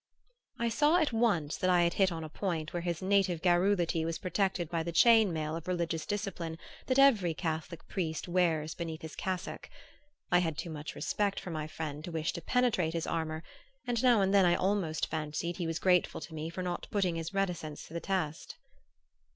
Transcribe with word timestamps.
I 0.57 0.69
saw 0.69 0.97
at 0.97 1.13
once 1.13 1.57
that 1.57 1.69
I 1.69 1.83
had 1.83 1.93
hit 1.93 2.11
on 2.11 2.23
a 2.23 2.27
point 2.27 2.73
where 2.73 2.81
his 2.81 3.03
native 3.03 3.39
garrulity 3.43 4.03
was 4.03 4.17
protected 4.17 4.67
by 4.67 4.81
the 4.81 4.91
chain 4.91 5.31
mail 5.31 5.55
of 5.55 5.67
religious 5.67 6.07
discipline 6.07 6.57
that 6.87 6.97
every 6.97 7.35
Catholic 7.35 7.87
priest 7.87 8.27
wears 8.27 8.73
beneath 8.73 9.03
his 9.03 9.15
cassock. 9.15 9.69
I 10.31 10.39
had 10.39 10.57
too 10.57 10.71
much 10.71 10.95
respect 10.95 11.39
for 11.39 11.51
my 11.51 11.67
friend 11.67 12.03
to 12.03 12.11
wish 12.11 12.33
to 12.33 12.41
penetrate 12.41 12.93
his 12.95 13.05
armor, 13.05 13.43
and 13.85 14.01
now 14.01 14.21
and 14.23 14.33
then 14.33 14.43
I 14.43 14.55
almost 14.55 15.05
fancied 15.05 15.57
he 15.57 15.67
was 15.67 15.77
grateful 15.77 16.19
to 16.21 16.33
me 16.33 16.49
for 16.49 16.63
not 16.63 16.87
putting 16.89 17.13
his 17.15 17.31
reticence 17.35 17.85
to 17.85 17.93
the 17.93 17.99
test. 18.01 18.57